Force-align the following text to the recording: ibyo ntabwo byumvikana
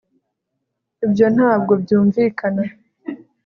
ibyo 1.05 1.25
ntabwo 1.35 1.71
byumvikana 1.83 2.63